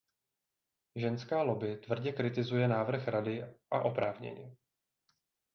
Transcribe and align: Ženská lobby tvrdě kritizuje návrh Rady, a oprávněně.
Ženská 0.95 1.41
lobby 1.41 1.77
tvrdě 1.77 2.11
kritizuje 2.13 2.67
návrh 2.67 3.07
Rady, 3.07 3.43
a 3.71 3.79
oprávněně. 3.81 4.55